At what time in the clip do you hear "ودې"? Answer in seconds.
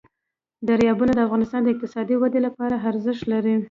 2.17-2.39